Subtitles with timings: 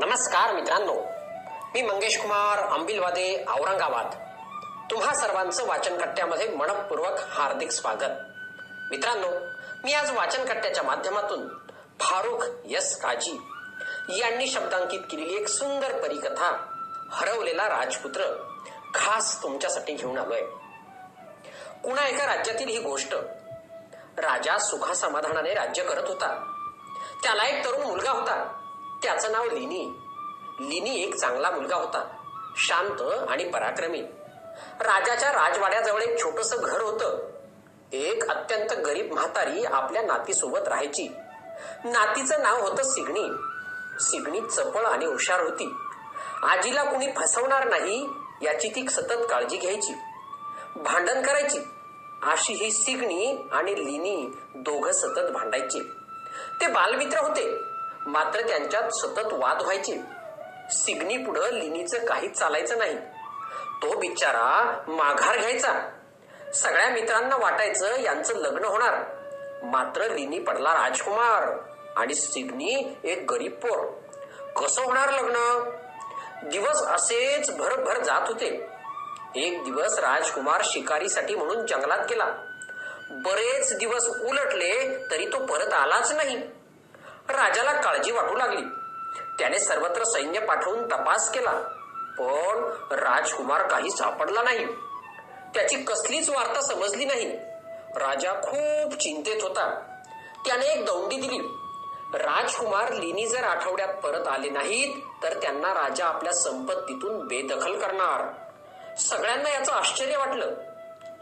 [0.00, 0.94] नमस्कार मित्रांनो.
[1.74, 4.10] मी मंगेश कुमार अंबिलवादे औरंगाबाद.
[4.90, 8.10] तुम्हा सर्वांचं वाचन कट्ट्यामध्ये मनपूर्वक हार्दिक स्वागत.
[8.90, 9.30] मित्रांनो
[9.84, 11.48] मी आज वाचन कट्ट्याच्या माध्यमातून
[12.00, 13.40] फारुख यस काजी
[14.08, 16.66] यांनी शब्दांकित केलेली एक सुंदर परिकथा
[17.10, 18.48] हरवलेला राजपुत्र
[18.94, 20.42] खास तुमच्यासाठी घेऊन आलोय.
[21.84, 23.14] कुणा एका राज्यातील ही गोष्ट?
[24.18, 26.52] राजा सुखासमाधानाने राज्य करत होता.
[27.22, 28.57] त्याला एक तरुण मुलगा होता.
[29.02, 29.98] त्याचं नाव लिनी.
[30.60, 32.08] लिनी एक चांगला मुलगा होता.
[32.56, 34.02] शांत आणि पराक्रमी.
[34.80, 37.30] राजाच्या राजवाड्याजवळ एक छोटस घर होतं.
[37.92, 41.08] एक अत्यंत गरीब म्हातारी आपल्या नातीसोबत राहायची.
[41.84, 43.28] नातीचं नाव होतं सिगणी
[44.00, 45.74] सिगणी चपळ आणि हुशार होती.
[46.42, 48.08] आजीला कुणी फसवणार नाही
[48.42, 49.92] याची ती सतत काळजी घ्यायची.
[50.76, 51.58] भांडण करायची.
[52.22, 55.80] अशी ही सिगणी आणि लिनी दोघं सतत भांडायचे.
[56.60, 57.67] ते बालमित्र होते.
[58.08, 60.00] मात्र त्यांच्यात सतत वाद व्हायचे.
[60.70, 62.96] सिगनी पुढं लिनीचं काहीच चालायचं नाही.
[63.82, 65.90] तो बिचारा माघार घ्यायचा.
[66.54, 69.04] सगळ्या मित्रांना वाटायचं यांचं लग्न होणार.
[69.62, 71.58] मात्र लिनी पडला राजकुमार
[71.96, 73.86] आणि सिगनी एक गरीब पोर.
[74.56, 75.70] कसं होणार लग्न?
[76.50, 78.66] दिवस असेच भरभर जात होते.
[79.36, 82.26] एक दिवस राजकुमार शिकारीसाठी म्हणून जंगलात गेला.
[83.10, 86.57] बरेच दिवस उलटले तरी तो परत आलाच नाही.
[87.30, 88.62] राजाला काळजी वाटू लागली.
[89.38, 91.52] त्याने सर्वत्र सैन्य पाठवून तपास केला
[92.18, 94.66] पण राजकुमार काही सापडला नाही.
[95.54, 97.32] त्याची कसलीच वार्ता समजली नाही.
[97.96, 99.70] राजा खूप चिंतेत होता.
[100.46, 101.38] त्याने एक दौंडी दिली.
[102.14, 108.32] राजकुमार लिनी जर आठवड्यात परत आले नाहीत तर त्यांना राजा आपल्या संपत्तीतून बेदखल करणार.
[108.96, 110.54] सगळ्यांना याचं आश्चर्य वाटलं.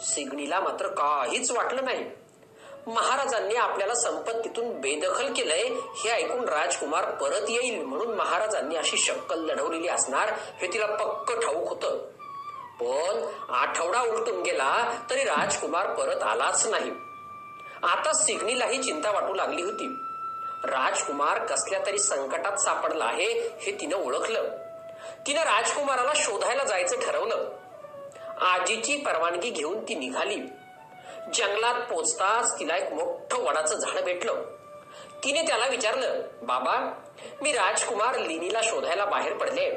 [0.00, 2.10] सिगणीला मात्र काहीच वाटलं नाही.
[2.94, 9.88] महाराजांनी आपल्याला संपत्तीतून बेदखल केलंय हे ऐकून राजकुमार परत येईल म्हणून महाराजांनी अशी शक्कल लढवलेली
[9.88, 11.98] असणार हे तिला पक्क ठाऊक होतं.
[12.80, 16.90] पण आठवडा उलटून गेला तरी राजकुमार परत आलाच नाही.
[17.82, 19.86] आता सिग्नीलाही चिंता वाटू लागली होती.
[20.64, 24.44] राजकुमार कसल्या तरी संकटात सापडला आहे हे तिनं ओळखलं.
[25.26, 27.48] तिनं राजकुमाराला शोधायला जायचं ठरवलं.
[28.40, 30.40] आजीची परवानगी घेऊन ती निघाली.
[31.34, 34.42] जंगलात पोचताच तिला एक मोठं वडाचं झाड भेटलं.
[35.24, 37.00] तिने त्याला विचारलं बाबा
[37.42, 39.70] मी राजकुमार लिनीला शोधायला बाहेर पडले.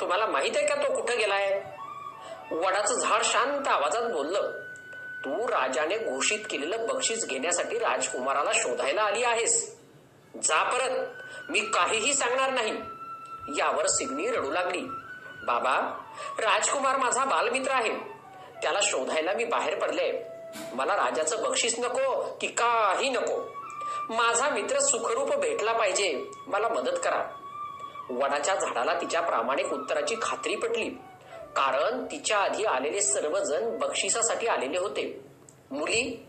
[0.00, 1.62] तुम्हाला माहीत आहे का तो कुठं गेलाय?
[2.50, 4.50] वडाचं झाड शांत आवाजात बोललं
[5.24, 9.76] तू राजाने घोषित केलेलं बक्षीस घेण्यासाठी राजकुमाराला शोधायला आली आहेस.
[10.44, 11.06] जा परत
[11.50, 12.72] मी काहीही सांगणार नाही.
[13.58, 14.80] यावर सिग्नी रडू लागली.
[15.46, 16.04] बाबा
[16.38, 17.92] राजकुमार माझा बालमित्र आहे.
[18.62, 20.35] त्याला शोधायला मी बाहेर पडले.
[20.72, 23.42] मला राजाचं बक्षीस नको की काही नको.
[24.08, 27.24] माझा मित्र सुखरूप भेटला पाहिजे मला मदत करा.
[28.10, 30.88] वडाच्या झाडाला तिच्या प्रामाणिक उत्तराची खात्री पटली.
[31.56, 35.20] कारण तिच्या आधी आलेले सर्वजण बक्षिसासाठी आलेले होते.
[35.70, 36.26] मुली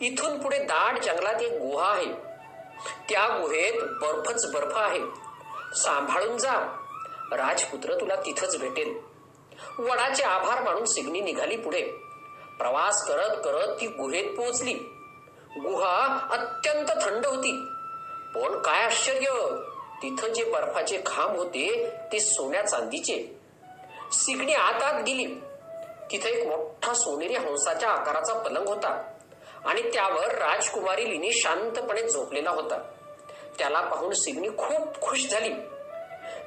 [0.00, 2.12] इथून पुढे दाट जंगलात एक गुहा आहे.
[3.08, 5.00] त्या गुहेत बर्फच बर्फ आहे.
[5.74, 6.54] सांभाळून जा.
[7.32, 8.98] राजपुत्र तुला तिथंच भेटेल.
[9.78, 12.09] वडाचे आभार मानून सिग्नी निघाली पुढे.
[12.60, 14.74] प्रवास करत करत ती गुहेत पोहोचली.
[15.56, 17.52] गुहा अत्यंत थंड होती.
[18.34, 19.56] पण काय आश्चर्य
[20.02, 23.40] तिथं जे बर्फाचे खांब होते ते सोन्या चांदीचे.
[24.12, 25.26] सिगणी आत आत गेली.
[26.10, 29.02] तिथे एक मोठा सोनेरी हंसाच्या आकाराचा पलंग होता.
[29.64, 32.78] आणि त्यावर राजकुमारी लिनी शांतपणे झोपलेला होता.
[33.58, 35.52] त्याला पाहून सिगणी खूप खुश झाली.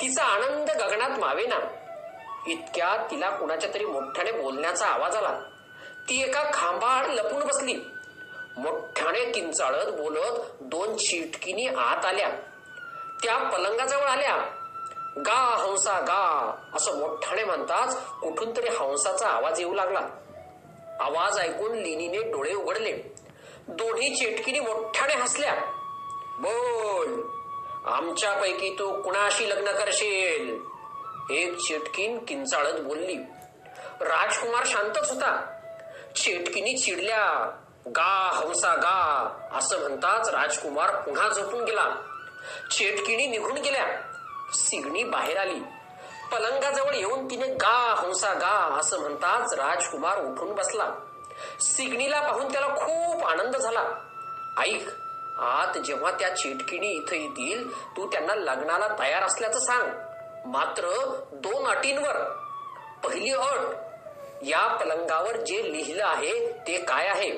[0.00, 1.58] तिचा आनंद गगनात मावेना.
[2.46, 5.40] इतक्या तिला कुणाच्या तरी मोठ्याने बोलण्याचा आवाज आला.
[6.10, 7.74] ती एका खांबाआड लपून बसली.
[8.56, 12.28] मोठ्याने किंचाळत बोलत दोन चिटकिनी आत आल्या.
[13.22, 14.36] त्या पलंगाजवळ आल्या.
[15.16, 20.00] गा हंसा गा असं मोठ्याने म्हणताच कुठून तरी हंसाचा आवाज येऊ लागला.
[21.00, 22.92] आवाज ऐकून लिनीने डोळे उघडले.
[23.68, 25.54] दोन्ही चेटकीने मोठ्याने हसल्या.
[26.38, 27.22] बोल
[27.84, 30.58] आमच्यापैकी तू कुणाशी लग्न करशील?
[31.30, 33.16] एक चेटकीन किंचाळत बोलली.
[34.00, 35.56] राजकुमार शांतच होता.
[36.16, 37.56] चेटकीनी चिडल्या.
[37.86, 41.86] गा हंसा गा असं म्हणताच राजकुमार पुन्हा झोपून गेला.
[42.70, 43.86] चेटकिणी निघून गेल्या.
[44.54, 45.60] सिगणी बाहेर आली.
[46.32, 50.90] पलंगाजवळ येऊन तिने गा हंसा गा असं म्हणताच राजकुमार उठून बसला.
[51.60, 53.84] सिगणीला पाहून त्याला खूप आनंद झाला.
[54.58, 54.88] ऐक
[55.40, 59.90] आत जेव्हा त्या चिटकिणी इथं येतील तू त्यांना लग्नाला तयार असल्याचं सांग.
[60.46, 60.86] मात्र
[61.32, 62.16] दोन अटींवर.
[63.04, 63.89] पहिली अट
[64.42, 67.30] या पलंगावर जे लिहिलं आहे ते काय आहे?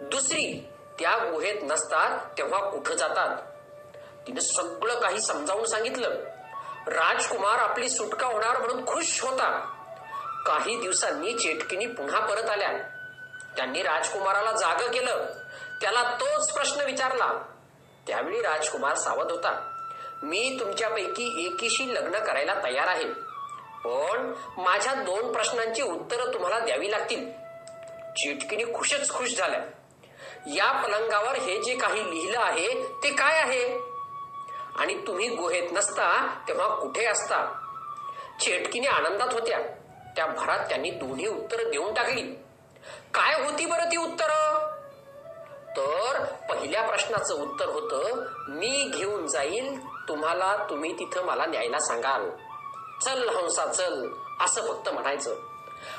[0.00, 0.68] दुसरी
[0.98, 3.36] त्या गुहेत नसतात तेव्हा कुठं जातात?
[4.26, 6.10] तिने सगळं काही समजावून सांगितलं.
[6.86, 9.76] राजकुमार आपली सुटका होणार म्हणून खुश होता.
[10.46, 12.72] काही दिवसांनी चेटकिनी पुन्हा परत आल्या.
[13.56, 15.26] त्यांनी राजकुमाराला जाग केलं.
[15.80, 17.32] त्याला तोच प्रश्न विचारला.
[18.06, 19.76] त्यावेळी राजकुमार सावध होता.
[20.22, 23.30] मी तुमच्यापैकी एकीशी लग्न करायला तयार आहे.
[23.84, 27.30] पण माझ्या दोन प्रश्नांची उत्तरं तुम्हाला द्यावी लागतील.
[28.16, 29.60] चिटकिनी खुशच खुश झाल्या.
[30.46, 33.78] या पलंगावर हे जे काही लिहिलं आहे ते काय आहे?
[34.76, 37.66] आणि तुम्ही गुहेत नसता तेव्हा कुठे असता?
[38.40, 39.58] चेटकीने आनंदात होत्या.
[40.16, 42.22] त्या भरात त्यांनी दोन्ही उत्तर देऊन टाकली.
[43.14, 44.70] काय होती बरं ती उत्तरं?
[45.76, 52.30] तर पहिल्या प्रश्नाचं उत्तर होतं मी घेऊन जाईल तुम्हाला तुम्ही तिथं मला न्यायला सांगाल.
[53.04, 54.08] चल हंसा चल.
[54.40, 55.34] असं फक्त म्हणायचं.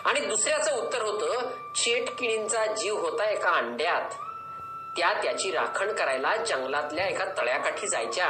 [0.06, 4.12] आणि दुसऱ्याचं उत्तर होतं चेटकिणींचा जीव होता एका अंड्यात.
[4.98, 8.30] त्या त्याची राखण करायला जंगलातल्या एका तळ्याकाठी जायच्या.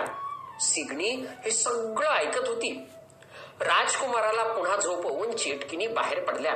[0.60, 2.90] सिगणी हे सगळं ऐकत होती.
[3.62, 6.54] राजकुमाराला पुन्हा झोपवून चेटकिनी बाहेर पडल्या.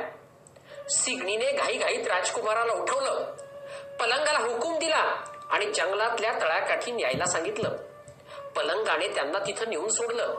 [0.90, 3.34] सिगणीने घाईघाईत राजकुमाराला उठवलं.
[4.00, 7.76] पलंगाला हुकूम दिला आणि जंगलातल्या तळ्याकाठी न्यायला सांगितलं.
[8.56, 10.34] पलंगाने त्यांना तिथं नेऊन सोडलं.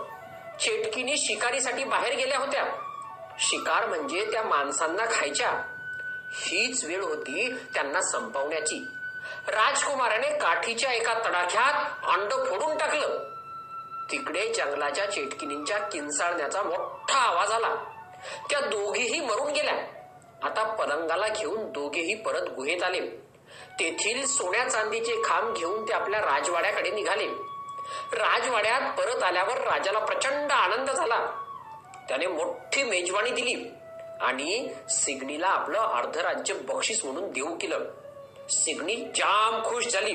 [0.59, 2.65] चेटकिनी शिकारीसाठी बाहेर गेल्या होत्या.
[3.39, 5.50] शिकार म्हणजे त्या माणसांना खायच्या.
[6.31, 8.88] हीच वेळ होती त्यांना संपवण्याची.
[9.48, 13.33] राजकुमाराने काठीच्या एका तडाख्यात अंड फोडून टाकलं.
[14.12, 17.75] तिकडे जंगलाच्या चेटकिनींच्या किंचाळण्याचा मोठा आवाज आला.
[18.50, 19.75] त्या दोघीही मरून गेल्या.
[20.44, 23.01] आता पलंगाला घेऊन दोघेही परत गुहेत आले.
[23.80, 27.27] तेथील सोन्या चांदीचे खांब घेऊन ते आपल्या राजवाड्याकडे निघाले.
[28.13, 31.44] राजवाड्यात परत आल्यावर राजाला प्रचंड आनंद झाला.
[32.07, 33.72] त्याने मोठी मेजवानी दिली
[34.22, 37.80] आणि सिग्नीला आपलं अर्ध राज्य बक्षीस म्हणून देऊ केलं.
[38.50, 40.13] सिग्नी जाम खुश झाली.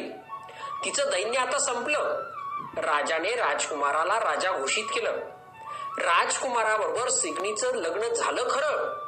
[0.85, 2.33] तिचं दैन्य आता संपलं.
[2.77, 5.11] राजाने राजकुमाराला राजा घोषित केलं.
[5.99, 9.03] राजकुमाराबरोबर सिग्नीचं लग्न झालं खरं.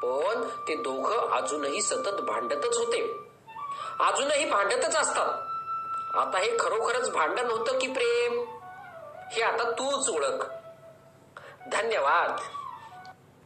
[0.00, 3.12] पण ते दोघं अजूनही सतत भांडतच होते.
[4.00, 5.55] अजूनही भांडतच असतात.
[6.16, 8.44] आता हे खरोखरच भांडण होतं की प्रेम?
[9.32, 10.44] हे आता तूच ओळख.
[11.72, 12.40] धन्यवाद.